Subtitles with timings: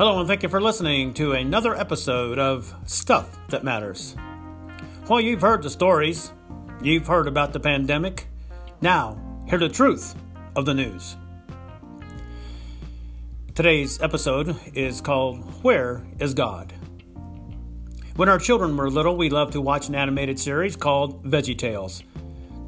[0.00, 4.16] Hello, and thank you for listening to another episode of Stuff That Matters.
[5.10, 6.32] Well, you've heard the stories,
[6.80, 8.26] you've heard about the pandemic.
[8.80, 10.14] Now, hear the truth
[10.56, 11.18] of the news.
[13.54, 16.72] Today's episode is called Where is God?
[18.16, 22.04] When our children were little, we loved to watch an animated series called Veggie Tales.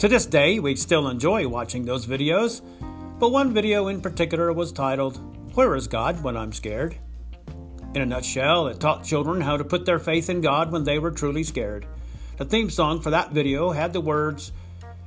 [0.01, 2.61] To this day, we still enjoy watching those videos,
[3.19, 5.17] but one video in particular was titled,
[5.55, 6.99] Where is God When I'm Scared?
[7.95, 10.99] In a nutshell, it taught children how to put their faith in God when they
[10.99, 11.87] were truly scared.
[12.39, 14.53] The theme song for that video had the words,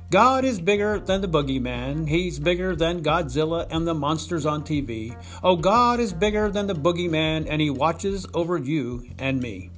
[0.08, 2.08] God is bigger than the boogeyman.
[2.08, 5.20] He's bigger than Godzilla and the monsters on TV.
[5.42, 9.70] Oh, God is bigger than the boogeyman, and He watches over you and me.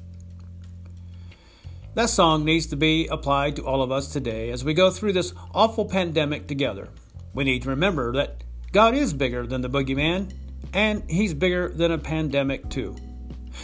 [1.94, 5.14] That song needs to be applied to all of us today as we go through
[5.14, 6.90] this awful pandemic together.
[7.32, 10.34] We need to remember that God is bigger than the boogeyman,
[10.74, 12.96] and He's bigger than a pandemic, too.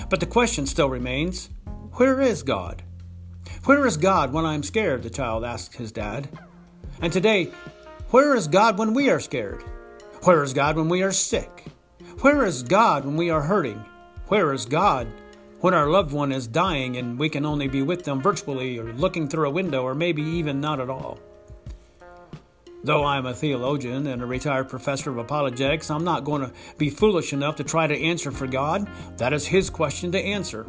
[0.09, 1.51] But the question still remains
[1.93, 2.83] where is God?
[3.65, 5.03] Where is God when I'm scared?
[5.03, 6.29] the child asked his dad.
[7.01, 7.51] And today,
[8.11, 9.63] where is God when we are scared?
[10.25, 11.65] Where is God when we are sick?
[12.21, 13.85] Where is God when we are hurting?
[14.29, 15.07] Where is God
[15.65, 18.93] when our loved one is dying and we can only be with them virtually or
[18.93, 21.19] looking through a window or maybe even not at all.
[22.85, 26.91] Though I'm a theologian and a retired professor of apologetics, I'm not going to be
[26.91, 28.87] foolish enough to try to answer for God.
[29.17, 30.67] That is His question to answer.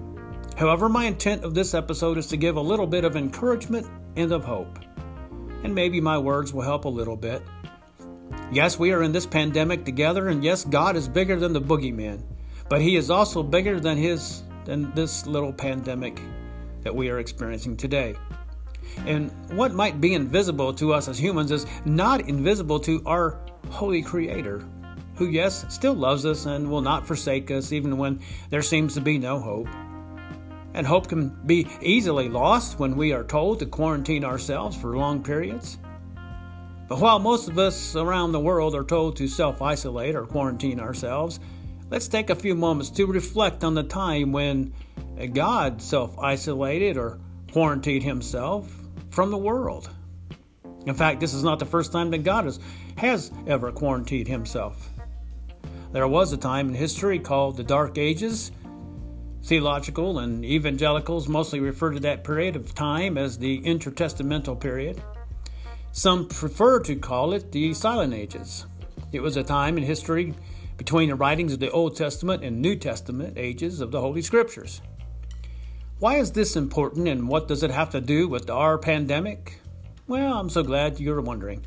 [0.56, 4.32] However, my intent of this episode is to give a little bit of encouragement and
[4.32, 4.80] of hope.
[5.66, 7.44] And maybe my words will help a little bit.
[8.50, 12.24] Yes, we are in this pandemic together, and yes, God is bigger than the boogeyman,
[12.70, 16.22] but He is also bigger than His than this little pandemic
[16.84, 18.16] that we are experiencing today.
[19.06, 24.02] And what might be invisible to us as humans is not invisible to our holy
[24.02, 24.64] Creator,
[25.16, 28.20] who, yes, still loves us and will not forsake us even when
[28.50, 29.68] there seems to be no hope.
[30.74, 35.24] And hope can be easily lost when we are told to quarantine ourselves for long
[35.24, 35.78] periods.
[36.88, 40.80] But while most of us around the world are told to self isolate or quarantine
[40.80, 41.40] ourselves,
[41.90, 44.74] let's take a few moments to reflect on the time when
[45.34, 47.20] God self isolated or
[47.52, 48.85] quarantined himself
[49.16, 49.90] from the world.
[50.86, 52.60] In fact, this is not the first time that God has,
[52.98, 54.90] has ever quarantined himself.
[55.94, 58.52] There was a time in history called the Dark Ages.
[59.44, 65.02] Theological and evangelicals mostly refer to that period of time as the intertestamental period.
[65.94, 68.66] Some prefer to call it the Silent Ages.
[69.14, 70.34] It was a time in history
[70.76, 74.82] between the writings of the Old Testament and New Testament ages of the Holy Scriptures.
[76.00, 79.62] Why is this important and what does it have to do with our pandemic?
[80.08, 81.66] Well, I'm so glad you're wondering.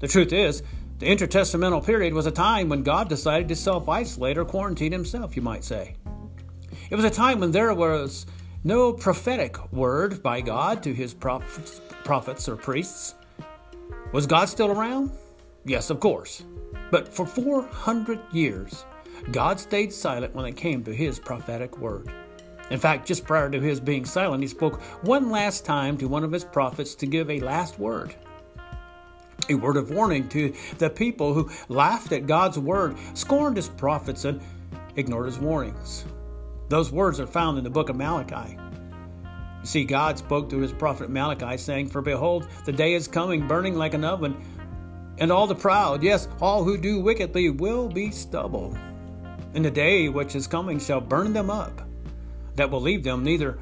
[0.00, 0.64] The truth is,
[0.98, 5.36] the intertestamental period was a time when God decided to self isolate or quarantine himself,
[5.36, 5.94] you might say.
[6.90, 8.26] It was a time when there was
[8.64, 13.14] no prophetic word by God to his prophets, prophets or priests.
[14.12, 15.12] Was God still around?
[15.64, 16.42] Yes, of course.
[16.90, 18.84] But for 400 years,
[19.30, 22.12] God stayed silent when it came to his prophetic word.
[22.70, 26.24] In fact, just prior to his being silent, he spoke one last time to one
[26.24, 28.14] of his prophets to give a last word.
[29.48, 34.24] A word of warning to the people who laughed at God's word, scorned his prophets,
[34.24, 34.40] and
[34.96, 36.04] ignored his warnings.
[36.68, 38.56] Those words are found in the book of Malachi.
[39.60, 43.48] You see, God spoke to his prophet Malachi, saying, For behold, the day is coming,
[43.48, 44.36] burning like an oven,
[45.18, 48.76] and all the proud, yes, all who do wickedly, will be stubble.
[49.54, 51.82] And the day which is coming shall burn them up,
[52.60, 53.58] that will leave them neither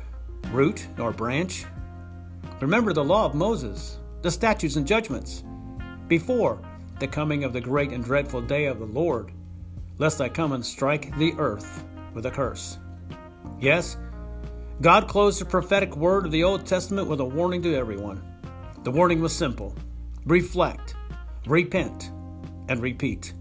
[0.50, 1.64] root nor branch.
[2.60, 5.44] Remember the law of Moses, the statutes and judgments,
[6.08, 6.60] before
[6.98, 9.30] the coming of the great and dreadful day of the Lord,
[9.98, 12.78] lest I come and strike the earth with a curse.
[13.60, 13.96] Yes,
[14.80, 18.20] God closed the prophetic word of the Old Testament with a warning to everyone.
[18.82, 19.76] The warning was simple
[20.26, 20.96] reflect
[21.46, 22.10] repent,
[22.68, 23.32] and repeat.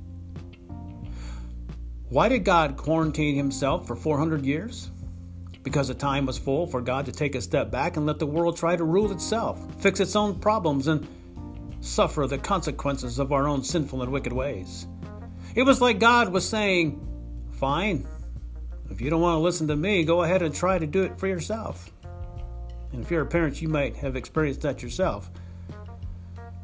[2.09, 4.91] Why did God quarantine himself for 400 years?
[5.67, 8.25] Because the time was full for God to take a step back and let the
[8.25, 11.05] world try to rule itself, fix its own problems, and
[11.81, 14.87] suffer the consequences of our own sinful and wicked ways.
[15.55, 17.05] It was like God was saying,
[17.59, 18.07] Fine,
[18.89, 21.19] if you don't want to listen to me, go ahead and try to do it
[21.19, 21.91] for yourself.
[22.93, 25.29] And if you're a parent, you might have experienced that yourself.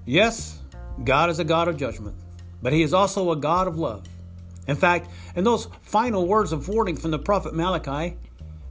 [0.06, 0.62] Yes,
[1.04, 2.16] God is a God of judgment,
[2.62, 4.06] but He is also a God of love.
[4.66, 8.16] In fact, in those final words of warning from the prophet Malachi,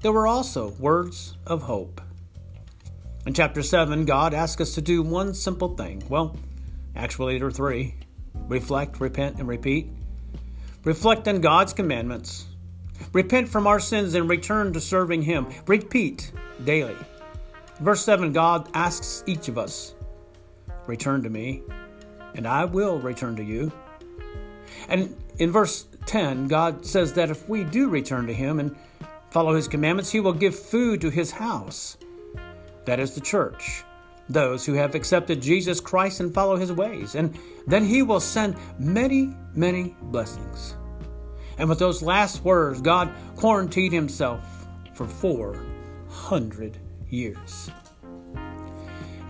[0.02, 2.00] there were also words of hope.
[3.24, 6.02] In chapter 7, God asks us to do one simple thing.
[6.08, 6.36] Well,
[6.96, 7.94] actually, there are three
[8.48, 9.88] reflect, repent, and repeat.
[10.84, 12.46] Reflect on God's commandments.
[13.12, 15.46] Repent from our sins and return to serving Him.
[15.66, 16.32] Repeat
[16.64, 16.96] daily.
[17.80, 19.94] Verse 7 God asks each of us,
[20.86, 21.62] Return to me,
[22.34, 23.70] and I will return to you.
[24.88, 28.76] And in verse 10, God says that if we do return to Him and
[29.32, 31.96] follow His commandments, He will give food to His house.
[32.84, 33.82] That is the church,
[34.28, 37.14] those who have accepted Jesus Christ and follow His ways.
[37.14, 40.76] And then He will send many, many blessings.
[41.58, 46.78] And with those last words, God quarantined Himself for 400
[47.08, 47.70] years.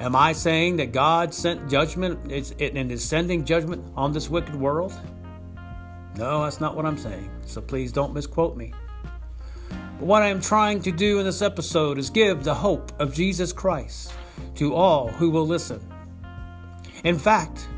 [0.00, 4.93] Am I saying that God sent judgment and is sending judgment on this wicked world?
[6.16, 8.72] No, that's not what I'm saying, so please don't misquote me.
[10.02, 13.52] What I am trying to do in this episode is give the hope of Jesus
[13.52, 14.12] Christ
[14.56, 15.81] to all who will listen.
[17.04, 17.69] In fact,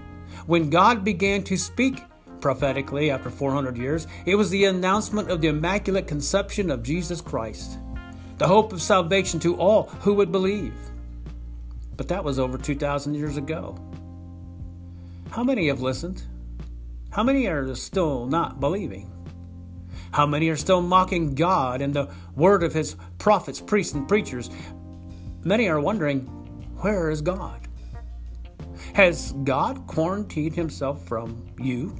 [0.46, 2.02] when God began to speak
[2.40, 7.76] prophetically after 400 years, it was the announcement of the Immaculate Conception of Jesus Christ,
[8.38, 10.72] the hope of salvation to all who would believe.
[11.94, 13.78] But that was over 2,000 years ago.
[15.28, 16.22] How many have listened?
[17.10, 19.13] How many are still not believing?
[20.14, 24.48] How many are still mocking God and the word of his prophets, priests, and preachers?
[25.42, 26.20] Many are wondering,
[26.76, 27.66] where is God?
[28.92, 31.96] Has God quarantined himself from you?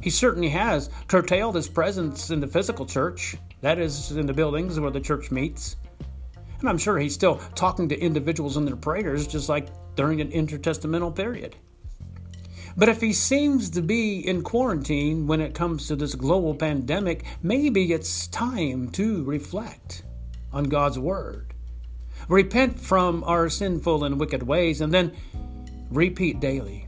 [0.00, 4.80] He certainly has curtailed his presence in the physical church, that is, in the buildings
[4.80, 5.76] where the church meets.
[6.60, 10.30] And I'm sure he's still talking to individuals in their prayers, just like during an
[10.30, 11.54] intertestamental period.
[12.78, 17.24] But if he seems to be in quarantine when it comes to this global pandemic,
[17.42, 20.04] maybe it's time to reflect
[20.52, 21.54] on God's Word.
[22.28, 25.12] Repent from our sinful and wicked ways, and then
[25.90, 26.86] repeat daily.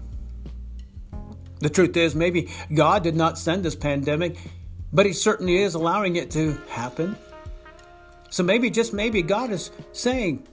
[1.58, 4.36] The truth is, maybe God did not send this pandemic,
[4.92, 7.16] but He certainly is allowing it to happen.
[8.30, 10.46] So maybe, just maybe, God is saying,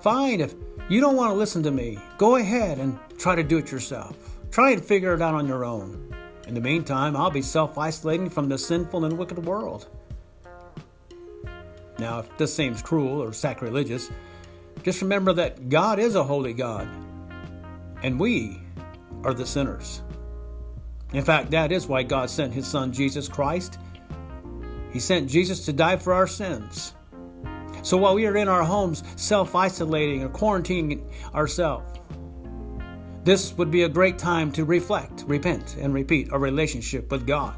[0.00, 0.54] Fine, if
[0.88, 4.37] you don't want to listen to me, go ahead and try to do it yourself.
[4.50, 6.14] Try and figure it out on your own.
[6.46, 9.86] In the meantime, I'll be self isolating from the sinful and wicked world.
[11.98, 14.10] Now, if this seems cruel or sacrilegious,
[14.82, 16.88] just remember that God is a holy God,
[18.02, 18.60] and we
[19.24, 20.02] are the sinners.
[21.12, 23.78] In fact, that is why God sent His Son Jesus Christ.
[24.92, 26.94] He sent Jesus to die for our sins.
[27.82, 31.04] So while we are in our homes self isolating or quarantining
[31.34, 31.98] ourselves,
[33.24, 37.56] this would be a great time to reflect, repent, and repeat our relationship with God.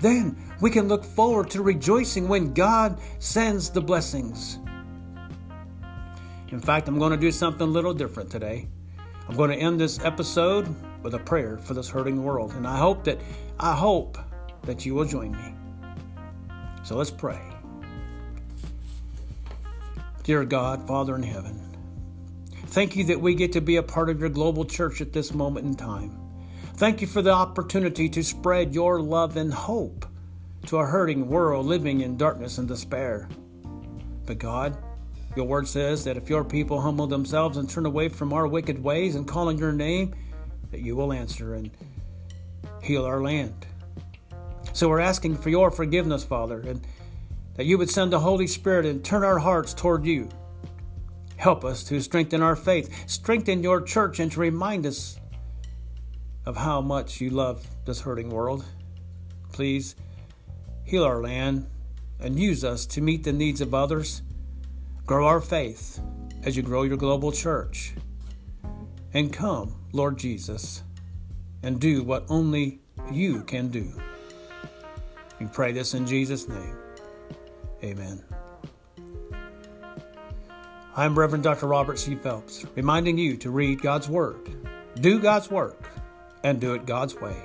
[0.00, 4.58] Then we can look forward to rejoicing when God sends the blessings.
[6.48, 8.68] In fact, I'm going to do something a little different today.
[9.28, 12.78] I'm going to end this episode with a prayer for this hurting world, and I
[12.78, 13.18] hope that
[13.60, 14.18] I hope
[14.62, 15.54] that you will join me.
[16.82, 17.40] So let's pray.
[20.22, 21.67] Dear God, Father in heaven,
[22.68, 25.32] Thank you that we get to be a part of your global church at this
[25.32, 26.20] moment in time.
[26.74, 30.04] Thank you for the opportunity to spread your love and hope
[30.66, 33.26] to a hurting world living in darkness and despair.
[34.26, 34.76] But God,
[35.34, 38.82] your word says that if your people humble themselves and turn away from our wicked
[38.82, 40.14] ways and call on your name,
[40.70, 41.70] that you will answer and
[42.82, 43.66] heal our land.
[44.74, 46.86] So we're asking for your forgiveness, Father, and
[47.54, 50.28] that you would send the Holy Spirit and turn our hearts toward you
[51.38, 55.18] Help us to strengthen our faith, strengthen your church, and to remind us
[56.44, 58.64] of how much you love this hurting world.
[59.52, 59.94] Please
[60.84, 61.68] heal our land
[62.20, 64.22] and use us to meet the needs of others.
[65.06, 66.00] Grow our faith
[66.42, 67.94] as you grow your global church.
[69.14, 70.82] And come, Lord Jesus,
[71.62, 72.80] and do what only
[73.12, 73.92] you can do.
[75.38, 76.76] We pray this in Jesus' name.
[77.84, 78.24] Amen.
[80.98, 81.68] I'm Reverend Dr.
[81.68, 82.16] Robert C.
[82.16, 84.50] Phelps, reminding you to read God's Word,
[85.00, 85.88] do God's work,
[86.42, 87.36] and do it God's way.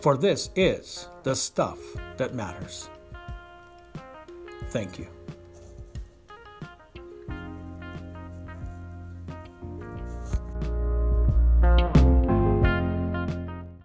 [0.00, 1.78] For this is the stuff
[2.16, 2.88] that matters.
[4.70, 5.08] Thank you.